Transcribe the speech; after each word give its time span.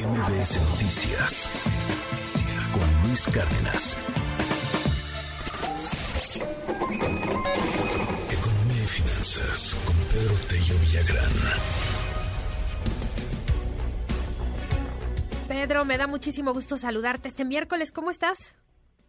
MBS 0.00 0.56
Noticias 0.70 1.50
con 2.72 3.06
Luis 3.06 3.26
Cárdenas. 3.26 3.98
Economía 8.32 8.82
y 8.82 8.88
finanzas 8.88 9.76
con 9.84 9.94
Pedro 10.08 10.34
Tello 10.48 10.78
Villagrán. 10.80 11.32
Pedro, 15.48 15.84
me 15.84 15.98
da 15.98 16.06
muchísimo 16.06 16.54
gusto 16.54 16.78
saludarte 16.78 17.28
este 17.28 17.44
miércoles. 17.44 17.92
¿Cómo 17.92 18.10
estás? 18.10 18.56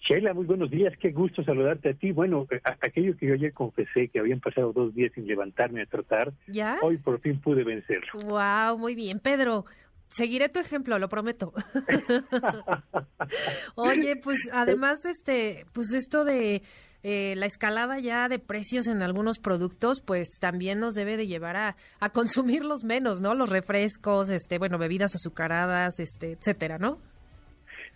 Sheila, 0.00 0.32
muy 0.32 0.46
buenos 0.46 0.70
días, 0.70 0.94
qué 0.98 1.10
gusto 1.10 1.44
saludarte 1.44 1.90
a 1.90 1.94
ti. 1.94 2.12
Bueno, 2.12 2.46
eh, 2.50 2.60
aquello 2.80 3.14
que 3.14 3.26
yo 3.26 3.34
ayer 3.34 3.52
confesé 3.52 4.08
que 4.08 4.20
habían 4.20 4.40
pasado 4.40 4.72
dos 4.72 4.94
días 4.94 5.12
sin 5.14 5.26
levantarme 5.26 5.82
a 5.82 5.86
tratar, 5.86 6.32
¿Ya? 6.46 6.78
hoy 6.80 6.96
por 6.96 7.20
fin 7.20 7.38
pude 7.40 7.62
vencerlo. 7.62 8.08
Wow, 8.24 8.78
muy 8.78 8.94
bien, 8.94 9.20
Pedro. 9.20 9.66
Seguiré 10.10 10.48
tu 10.48 10.58
ejemplo, 10.58 10.98
lo 10.98 11.08
prometo. 11.08 11.52
Oye, 13.74 14.16
pues 14.16 14.38
además, 14.52 15.04
este, 15.04 15.66
pues 15.72 15.92
esto 15.92 16.24
de 16.24 16.62
eh, 17.02 17.34
la 17.36 17.46
escalada 17.46 17.98
ya 18.00 18.28
de 18.28 18.38
precios 18.38 18.88
en 18.88 19.02
algunos 19.02 19.38
productos, 19.38 20.00
pues 20.00 20.38
también 20.40 20.80
nos 20.80 20.94
debe 20.94 21.16
de 21.16 21.26
llevar 21.26 21.56
a, 21.56 21.76
a 22.00 22.10
consumirlos 22.10 22.84
menos, 22.84 23.20
¿no? 23.20 23.34
Los 23.34 23.50
refrescos, 23.50 24.30
este, 24.30 24.58
bueno, 24.58 24.78
bebidas 24.78 25.14
azucaradas, 25.14 26.00
este, 26.00 26.32
etcétera, 26.32 26.78
¿no? 26.78 26.98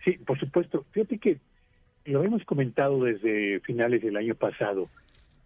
Sí, 0.04 0.12
por 0.12 0.38
supuesto. 0.38 0.84
Fíjate 0.92 1.18
que 1.18 1.38
lo 2.04 2.24
hemos 2.24 2.45
comentado 2.45 3.04
desde 3.04 3.60
finales 3.60 4.02
del 4.02 4.16
año 4.16 4.34
pasado. 4.34 4.88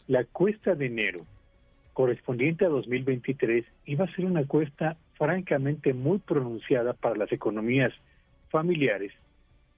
La 0.06 0.24
cuesta 0.24 0.74
de 0.74 0.86
enero 0.86 1.20
correspondiente 1.92 2.64
a 2.64 2.68
2023 2.68 3.64
iba 3.86 4.04
a 4.04 4.14
ser 4.14 4.26
una 4.26 4.46
cuesta 4.46 4.96
francamente 5.18 5.94
muy 5.94 6.18
pronunciada 6.18 6.92
para 6.92 7.16
las 7.16 7.32
economías 7.32 7.90
familiares, 8.50 9.12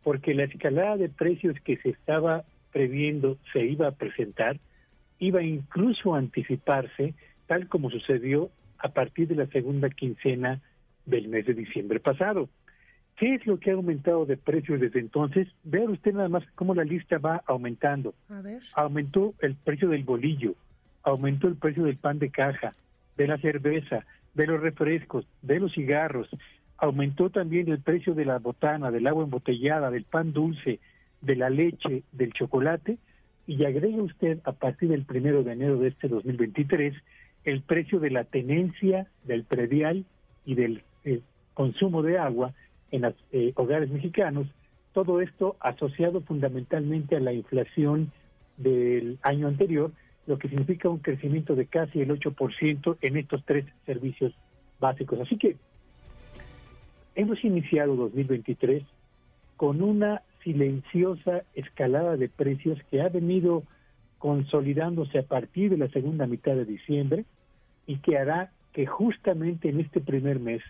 porque 0.03 0.35
la 0.35 0.45
escalada 0.45 0.97
de 0.97 1.09
precios 1.09 1.57
que 1.61 1.77
se 1.79 1.91
estaba 1.91 2.45
previendo 2.73 3.39
se 3.53 3.65
iba 3.65 3.89
a 3.89 3.93
presentar, 3.93 4.59
iba 5.19 5.43
incluso 5.43 6.15
a 6.15 6.19
anticiparse, 6.19 7.15
tal 7.47 7.69
como 7.69 7.91
sucedió 7.91 8.51
a 8.79 8.89
partir 8.91 9.29
de 9.29 9.35
la 9.35 9.47
segunda 9.47 9.91
quincena 9.91 10.61
del 11.07 11.29
mes 11.29 11.47
de 11.47 11.55
diciembre 11.55 12.01
pasado. 12.01 12.49
¿Qué 13.17 13.35
es 13.35 13.47
lo 13.47 13.59
que 13.59 13.71
ha 13.71 13.75
aumentado 13.75 14.27
de 14.27 14.37
precios 14.37 14.81
desde 14.81 15.01
entonces? 15.01 15.49
Vea 15.65 15.91
usted 15.91 16.13
nada 16.13 16.29
más 16.29 16.45
cómo 16.55 16.75
la 16.75 16.85
lista 16.85 17.19
va 17.19 17.43
aumentando. 17.47 18.15
A 18.29 18.41
ver. 18.41 18.63
Aumentó 18.75 19.35
el 19.41 19.57
precio 19.57 19.89
del 19.89 20.05
bolillo, 20.05 20.55
aumentó 21.03 21.49
el 21.49 21.57
precio 21.57 21.85
del 21.85 21.97
pan 21.97 22.21
de 22.21 22.31
caja, 22.31 22.75
de 23.17 23.27
la 23.27 23.39
cerveza, 23.39 24.07
de 24.39 24.47
los 24.47 24.61
refrescos, 24.61 25.27
de 25.43 25.59
los 25.59 25.73
cigarros, 25.73 26.29
aumentó 26.79 27.29
también 27.29 27.69
el 27.69 27.81
precio 27.81 28.15
de 28.15 28.25
la 28.25 28.39
botana, 28.39 28.93
del 28.93 29.09
agua 29.09 29.25
embotellada, 29.25 29.91
del 29.91 30.05
pan 30.05 30.33
dulce, 30.33 30.79
de 31.21 31.35
la 31.35 31.51
leche, 31.51 32.05
del 32.13 32.33
chocolate, 32.33 32.99
y 33.49 33.65
agrega 33.65 34.01
usted 34.01 34.39
a 34.45 34.53
partir 34.53 34.91
del 34.91 35.05
primero 35.05 35.43
de 35.43 35.53
enero 35.53 35.79
de 35.79 35.89
este 35.89 36.07
2023 36.07 36.95
el 37.45 37.63
precio 37.63 37.99
de 37.99 38.11
la 38.11 38.25
tenencia, 38.25 39.09
del 39.25 39.43
predial 39.43 40.05
y 40.47 40.55
del 40.55 40.83
eh, 41.05 41.21
consumo 41.55 42.03
de 42.03 42.19
agua 42.19 42.53
en 42.93 43.03
los 43.03 43.15
eh, 43.33 43.53
hogares 43.57 43.91
mexicanos, 43.91 44.47
todo 44.93 45.21
esto 45.21 45.57
asociado 45.59 46.21
fundamentalmente 46.21 47.17
a 47.17 47.21
la 47.21 47.33
inflación 47.33 48.13
del 48.57 49.19
año 49.23 49.49
anterior, 49.49 49.91
lo 50.29 50.39
que 50.39 50.49
significa 50.49 50.91
un 50.91 50.99
crecimiento 50.99 51.57
de 51.57 51.67
casi 51.67 52.03
el 52.03 52.11
8% 52.11 52.99
en 53.01 53.17
estos 53.17 53.43
tres 53.47 53.65
servicios 53.87 54.35
básicos. 54.79 55.19
Así 55.21 55.39
que 55.39 55.57
hemos 57.15 57.43
iniciado 57.43 57.97
2023 57.97 58.85
con 59.57 59.83
una 59.83 60.21
silenciosa 60.45 61.45
escalada 61.55 62.19
de 62.19 62.29
precios 62.29 62.79
que 62.91 63.01
ha 63.01 63.09
venido 63.09 63.63
consolidándose 64.19 65.19
a 65.19 65.23
partir 65.23 65.71
de 65.71 65.79
la 65.79 65.89
segunda 65.89 66.27
mitad 66.27 66.55
de 66.55 66.67
diciembre 66.67 67.25
y 67.87 67.97
que 67.97 68.19
hará 68.19 68.53
que 68.75 68.85
justamente 68.85 69.71
en 69.71 69.81
este 69.81 70.01
primer 70.01 70.41
mes 70.41 70.63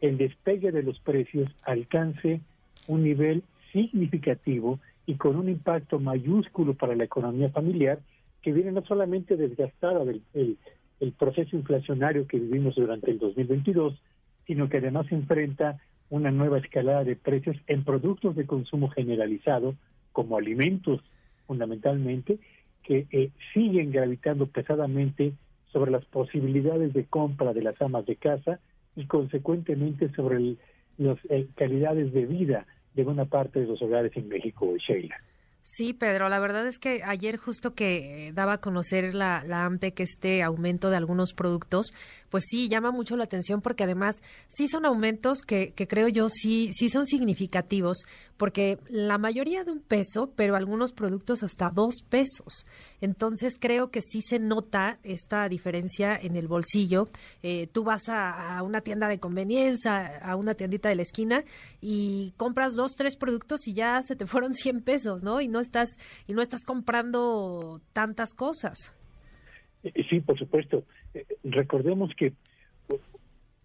el 0.00 0.18
despegue 0.18 0.72
de 0.72 0.82
los 0.82 0.98
precios 0.98 1.48
alcance 1.62 2.40
un 2.88 3.04
nivel 3.04 3.44
significativo 3.72 4.80
y 5.06 5.14
con 5.14 5.36
un 5.36 5.48
impacto 5.48 6.00
mayúsculo 6.00 6.74
para 6.74 6.96
la 6.96 7.04
economía 7.04 7.50
familiar 7.50 8.00
que 8.46 8.52
viene 8.52 8.70
no 8.70 8.84
solamente 8.84 9.36
desgastada 9.36 10.04
del 10.04 10.22
el, 10.32 10.56
el 11.00 11.12
proceso 11.14 11.56
inflacionario 11.56 12.28
que 12.28 12.38
vivimos 12.38 12.76
durante 12.76 13.10
el 13.10 13.18
2022, 13.18 14.00
sino 14.46 14.68
que 14.68 14.76
además 14.76 15.10
enfrenta 15.10 15.80
una 16.10 16.30
nueva 16.30 16.58
escalada 16.58 17.02
de 17.02 17.16
precios 17.16 17.56
en 17.66 17.82
productos 17.82 18.36
de 18.36 18.46
consumo 18.46 18.88
generalizado, 18.88 19.74
como 20.12 20.38
alimentos 20.38 21.00
fundamentalmente, 21.48 22.38
que 22.84 23.08
eh, 23.10 23.30
siguen 23.52 23.90
gravitando 23.90 24.46
pesadamente 24.46 25.32
sobre 25.72 25.90
las 25.90 26.04
posibilidades 26.04 26.92
de 26.92 27.04
compra 27.04 27.52
de 27.52 27.62
las 27.62 27.82
amas 27.82 28.06
de 28.06 28.14
casa 28.14 28.60
y 28.94 29.06
consecuentemente 29.06 30.08
sobre 30.12 30.54
las 30.98 31.18
eh, 31.30 31.48
calidades 31.56 32.12
de 32.12 32.26
vida 32.26 32.64
de 32.94 33.02
buena 33.02 33.24
parte 33.24 33.58
de 33.58 33.66
los 33.66 33.82
hogares 33.82 34.12
en 34.14 34.28
México, 34.28 34.72
Sheila. 34.76 35.16
Sí, 35.68 35.92
Pedro, 35.92 36.28
la 36.28 36.38
verdad 36.38 36.68
es 36.68 36.78
que 36.78 37.02
ayer 37.02 37.38
justo 37.38 37.74
que 37.74 38.30
daba 38.34 38.52
a 38.52 38.60
conocer 38.60 39.16
la, 39.16 39.42
la 39.44 39.64
AMPEC 39.64 39.98
este 39.98 40.44
aumento 40.44 40.90
de 40.90 40.96
algunos 40.96 41.34
productos, 41.34 41.92
pues 42.36 42.48
sí, 42.50 42.68
llama 42.68 42.90
mucho 42.90 43.16
la 43.16 43.24
atención 43.24 43.62
porque 43.62 43.84
además 43.84 44.20
sí 44.48 44.68
son 44.68 44.84
aumentos 44.84 45.40
que, 45.40 45.72
que 45.72 45.88
creo 45.88 46.08
yo 46.08 46.28
sí, 46.28 46.70
sí 46.74 46.90
son 46.90 47.06
significativos, 47.06 48.04
porque 48.36 48.78
la 48.90 49.16
mayoría 49.16 49.64
de 49.64 49.72
un 49.72 49.80
peso, 49.80 50.34
pero 50.36 50.54
algunos 50.54 50.92
productos 50.92 51.42
hasta 51.42 51.70
dos 51.70 52.02
pesos. 52.06 52.66
Entonces 53.00 53.54
creo 53.58 53.90
que 53.90 54.02
sí 54.02 54.20
se 54.20 54.38
nota 54.38 54.98
esta 55.02 55.48
diferencia 55.48 56.14
en 56.14 56.36
el 56.36 56.46
bolsillo. 56.46 57.08
Eh, 57.42 57.68
tú 57.68 57.84
vas 57.84 58.06
a, 58.10 58.62
una 58.62 58.82
tienda 58.82 59.08
de 59.08 59.18
conveniencia, 59.18 60.18
a 60.18 60.36
una 60.36 60.52
tiendita 60.52 60.90
de 60.90 60.96
la 60.96 61.02
esquina 61.04 61.42
y 61.80 62.34
compras 62.36 62.74
dos, 62.74 62.96
tres 62.96 63.16
productos 63.16 63.66
y 63.66 63.72
ya 63.72 64.02
se 64.02 64.14
te 64.14 64.26
fueron 64.26 64.52
100 64.62 64.82
pesos, 64.82 65.22
¿no? 65.22 65.40
Y 65.40 65.48
no 65.48 65.60
estás 65.60 65.96
y 66.26 66.34
no 66.34 66.42
estás 66.42 66.64
comprando 66.66 67.80
tantas 67.94 68.34
cosas. 68.34 68.92
Sí, 70.08 70.20
por 70.20 70.38
supuesto. 70.38 70.84
Recordemos 71.44 72.10
que 72.16 72.32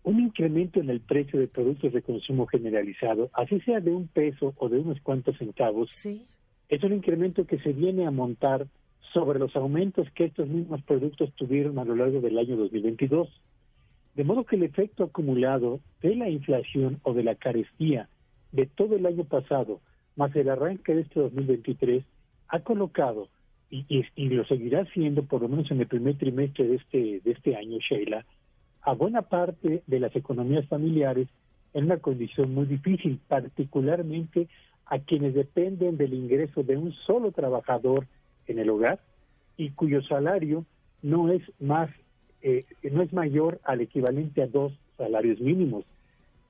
un 0.03 0.19
incremento 0.19 0.79
en 0.79 0.89
el 0.89 1.00
precio 1.00 1.39
de 1.39 1.47
productos 1.47 1.94
de 1.94 2.01
consumo 2.01 2.47
generalizado, 2.47 3.29
así 3.34 3.59
sea 3.62 3.79
de 3.79 3.91
un 3.91 4.07
peso 4.07 4.53
o 4.57 4.69
de 4.69 4.79
unos 4.79 5.00
cuantos 5.01 5.38
centavos, 5.38 5.91
Sí. 5.91 6.25
es 6.69 6.84
un 6.84 6.94
incremento 6.94 7.45
que 7.45 7.59
se 7.59 7.73
viene 7.73 8.06
a 8.06 8.12
montar 8.12 8.67
sobre 9.13 9.39
los 9.39 9.56
aumentos 9.56 10.07
que 10.16 10.25
estos 10.25 10.47
mismos 10.47 10.81
productos 10.84 11.34
tuvieron 11.35 11.78
a 11.79 11.85
lo 11.85 11.95
largo 11.95 12.22
del 12.22 12.38
año 12.38 12.56
2022. 12.56 13.29
De 14.16 14.23
modo 14.23 14.45
que 14.45 14.56
el 14.56 14.63
efecto 14.63 15.03
acumulado 15.03 15.79
de 16.01 16.16
la 16.16 16.29
inflación 16.29 17.00
o 17.03 17.13
de 17.13 17.23
la 17.23 17.35
carestía 17.35 18.09
de 18.51 18.66
todo 18.66 18.95
el 18.95 19.06
año 19.06 19.23
pasado, 19.25 19.79
más 20.16 20.35
el 20.35 20.50
arranque 20.50 20.95
de 20.95 21.01
este 21.01 21.19
2023, 21.19 22.03
ha 22.50 22.59
colocado, 22.62 23.29
y, 23.72 24.06
y, 24.16 24.30
lo 24.30 24.44
seguirá 24.46 24.82
haciendo 24.82 25.24
por 25.24 25.42
lo 25.42 25.48
menos 25.48 25.72
en 25.72 25.80
el 25.80 25.88
primer 25.88 26.18
trimestre 26.18 26.68
de 26.68 26.76
este, 26.76 27.22
de 27.24 27.32
este 27.32 27.56
año, 27.56 27.78
Sheila, 27.80 28.26
a 28.82 28.94
buena 28.94 29.22
parte 29.22 29.82
de 29.88 30.00
las 30.00 30.14
economías 30.14 30.68
familiares 30.68 31.30
en 31.74 31.86
una 31.86 31.98
condición 31.98 32.54
muy 32.54 32.66
difícil, 32.66 33.20
particularmente 33.30 34.50
a 34.86 35.00
quienes 35.00 35.34
dependen 35.34 35.96
del 35.96 36.14
ingreso 36.14 36.64
de 36.64 36.76
un 36.76 36.92
solo 36.92 37.31
trabajador 37.31 38.08
en 38.48 38.60
el 38.60 38.70
hogar 38.70 39.00
y 39.56 39.70
cuyo 39.70 40.02
salario 40.02 40.66
no 41.02 41.31
es 41.31 41.42
más 41.60 41.90
eh, 42.42 42.66
no 42.92 43.02
es 43.02 43.14
mayor 43.14 43.62
al 43.64 43.81
equivalente 43.81 44.42
a 44.42 44.48
dos 44.48 44.74
salarios 44.98 45.40
mínimos 45.40 45.86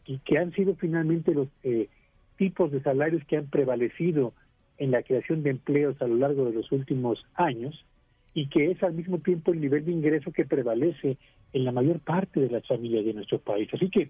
y 0.05 0.19
que 0.19 0.39
han 0.39 0.53
sido 0.53 0.75
finalmente 0.75 1.33
los 1.33 1.49
eh, 1.63 1.89
tipos 2.37 2.71
de 2.71 2.81
salarios 2.81 3.23
que 3.25 3.37
han 3.37 3.47
prevalecido 3.47 4.33
en 4.77 4.91
la 4.91 5.03
creación 5.03 5.43
de 5.43 5.51
empleos 5.51 6.01
a 6.01 6.07
lo 6.07 6.15
largo 6.15 6.45
de 6.45 6.53
los 6.53 6.71
últimos 6.71 7.23
años 7.35 7.85
y 8.33 8.47
que 8.47 8.71
es 8.71 8.81
al 8.83 8.93
mismo 8.93 9.19
tiempo 9.19 9.51
el 9.51 9.61
nivel 9.61 9.85
de 9.85 9.91
ingreso 9.91 10.31
que 10.31 10.45
prevalece 10.45 11.17
en 11.53 11.65
la 11.65 11.71
mayor 11.71 11.99
parte 11.99 12.39
de 12.39 12.49
las 12.49 12.65
familias 12.65 13.05
de 13.05 13.13
nuestro 13.13 13.39
país. 13.39 13.69
Así 13.73 13.89
que 13.89 14.09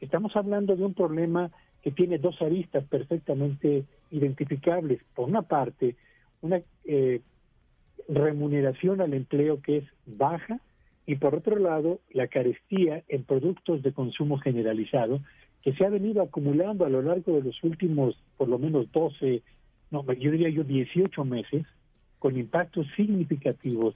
estamos 0.00 0.34
hablando 0.36 0.76
de 0.76 0.84
un 0.84 0.94
problema 0.94 1.50
que 1.82 1.90
tiene 1.90 2.18
dos 2.18 2.40
aristas 2.40 2.84
perfectamente 2.84 3.84
identificables. 4.10 5.00
Por 5.14 5.28
una 5.28 5.42
parte, 5.42 5.96
una 6.42 6.60
eh, 6.84 7.20
remuneración 8.08 9.00
al 9.00 9.14
empleo 9.14 9.60
que 9.60 9.78
es 9.78 9.84
baja 10.06 10.60
y 11.06 11.16
por 11.16 11.34
otro 11.34 11.56
lado, 11.56 12.00
la 12.10 12.26
carestía 12.26 13.04
en 13.08 13.22
productos 13.24 13.82
de 13.82 13.92
consumo 13.92 14.38
generalizado 14.38 15.20
que 15.62 15.72
se 15.74 15.84
ha 15.84 15.88
venido 15.88 16.22
acumulando 16.22 16.84
a 16.84 16.88
lo 16.88 17.02
largo 17.02 17.36
de 17.36 17.42
los 17.42 17.62
últimos, 17.64 18.16
por 18.36 18.48
lo 18.48 18.58
menos 18.58 18.90
12, 18.92 19.42
no, 19.90 20.04
yo 20.12 20.30
diría 20.30 20.48
yo 20.48 20.64
18 20.64 21.24
meses, 21.24 21.64
con 22.18 22.36
impactos 22.36 22.86
significativos 22.96 23.94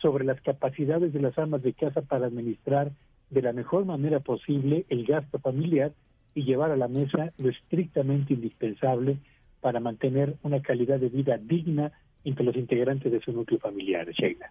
sobre 0.00 0.24
las 0.24 0.40
capacidades 0.40 1.12
de 1.12 1.20
las 1.20 1.38
amas 1.38 1.62
de 1.62 1.72
casa 1.72 2.02
para 2.02 2.26
administrar 2.26 2.90
de 3.30 3.42
la 3.42 3.52
mejor 3.52 3.84
manera 3.84 4.20
posible 4.20 4.84
el 4.88 5.06
gasto 5.06 5.38
familiar 5.38 5.92
y 6.34 6.44
llevar 6.44 6.70
a 6.70 6.76
la 6.76 6.88
mesa 6.88 7.32
lo 7.38 7.48
estrictamente 7.48 8.34
indispensable 8.34 9.18
para 9.60 9.80
mantener 9.80 10.36
una 10.42 10.60
calidad 10.62 10.98
de 10.98 11.08
vida 11.08 11.38
digna 11.38 11.92
entre 12.24 12.44
los 12.44 12.56
integrantes 12.56 13.10
de 13.10 13.20
su 13.20 13.32
núcleo 13.32 13.60
familiar, 13.60 14.08
Sheila. 14.10 14.50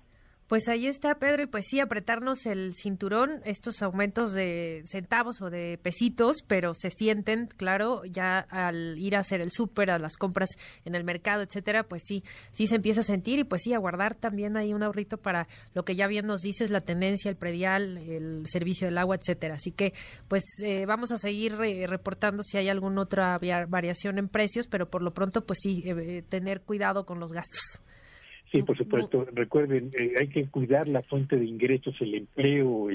Pues 0.50 0.68
ahí 0.68 0.88
está, 0.88 1.20
Pedro, 1.20 1.44
y 1.44 1.46
pues 1.46 1.68
sí, 1.70 1.80
apretarnos 1.80 2.48
el 2.48 2.74
cinturón, 2.76 3.40
estos 3.46 3.84
aumentos 3.84 4.34
de 4.34 4.82
centavos 4.88 5.44
o 5.44 5.52
de 5.52 5.78
pesitos, 5.80 6.38
pero 6.42 6.74
se 6.74 6.90
sienten, 6.90 7.46
claro, 7.56 8.02
ya 8.04 8.40
al 8.40 8.98
ir 8.98 9.16
a 9.16 9.20
hacer 9.20 9.42
el 9.42 9.52
súper, 9.52 9.92
a 9.92 10.00
las 10.00 10.18
compras 10.18 10.50
en 10.86 10.96
el 10.96 11.04
mercado, 11.04 11.44
etcétera, 11.44 11.84
pues 11.84 12.02
sí, 12.04 12.24
sí 12.52 12.66
se 12.66 12.78
empieza 12.78 13.02
a 13.02 13.04
sentir 13.04 13.38
y 13.38 13.44
pues 13.44 13.62
sí, 13.62 13.76
a 13.76 13.78
guardar 13.78 14.16
también 14.16 14.58
ahí 14.58 14.74
un 14.74 14.82
ahorrito 14.82 15.18
para 15.18 15.48
lo 15.76 15.86
que 15.86 15.96
ya 15.96 16.08
bien 16.08 16.26
nos 16.26 16.42
dices, 16.42 16.72
la 16.72 16.82
tendencia, 16.82 17.30
el 17.30 17.38
predial, 17.38 18.00
el 18.00 18.48
servicio 18.48 18.88
del 18.88 18.98
agua, 18.98 19.18
etcétera. 19.18 19.54
Así 19.54 19.72
que, 19.72 19.94
pues 20.28 20.42
eh, 20.64 20.88
vamos 20.88 21.12
a 21.12 21.20
seguir 21.20 21.58
reportando 21.58 22.42
si 22.42 22.58
hay 22.58 22.70
alguna 22.70 23.04
otra 23.04 23.38
variación 23.68 24.18
en 24.18 24.28
precios, 24.28 24.66
pero 24.66 24.90
por 24.90 25.04
lo 25.04 25.14
pronto, 25.14 25.46
pues 25.46 25.60
sí, 25.62 25.84
eh, 25.86 26.24
tener 26.28 26.62
cuidado 26.62 27.06
con 27.06 27.20
los 27.20 27.34
gastos. 27.34 27.84
Sí, 28.52 28.64
por 28.64 28.78
supuesto. 28.78 29.26
Recuerden, 29.32 29.92
eh, 30.00 30.14
hay 30.20 30.28
que 30.28 30.48
cuidar 30.48 30.88
la 30.88 31.04
fuente 31.04 31.36
de 31.36 31.46
ingresos, 31.46 31.96
el 32.02 32.16
empleo, 32.16 32.88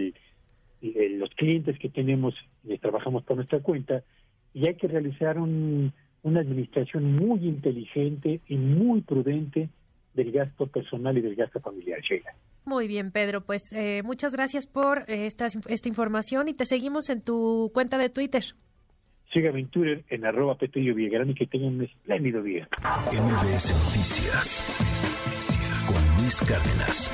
los 0.83 1.31
clientes 1.31 1.79
que 1.79 1.89
tenemos 1.89 2.35
y 2.65 2.77
trabajamos 2.79 3.25
por 3.25 3.37
nuestra 3.37 3.61
cuenta, 3.61 4.03
y 4.53 4.67
hay 4.67 4.75
que 4.75 4.89
realizar 4.89 5.39
una 5.39 5.91
administración 6.41 7.15
muy 7.15 7.47
inteligente 7.47 8.41
y 8.49 8.57
muy 8.57 9.01
prudente 9.01 9.69
del 10.15 10.33
gasto 10.33 10.67
personal 10.67 11.19
y 11.19 11.21
del 11.21 11.35
gasto 11.35 11.61
familiar, 11.61 12.01
Sheila. 12.01 12.35
Muy 12.65 12.89
bien, 12.89 13.11
Pedro. 13.11 13.43
Pues 13.43 13.73
eh, 13.73 14.03
muchas 14.05 14.33
gracias 14.33 14.67
por 14.67 15.01
eh, 15.11 15.27
esta, 15.27 15.47
esta 15.47 15.89
información 15.89 16.49
y 16.49 16.55
te 16.55 16.65
seguimos 16.65 17.11
en 17.11 17.21
tu 17.21 17.71
cuenta 17.75 17.99
de 17.99 18.09
Twitter. 18.09 18.45
Sígame 19.33 19.61
en 19.61 19.69
Twitter 19.69 20.05
en 20.09 20.25
arroba 20.25 20.57
Petillo 20.57 20.95
Villagrán 20.95 21.31
y 21.31 21.35
que 21.35 21.47
tengan 21.47 21.75
un 21.75 21.83
espléndido 21.83 22.43
día. 22.43 22.69
MBS 23.11 23.73
Noticias 23.73 25.34
Luis 26.25 26.41
Cárdenas. 26.41 27.11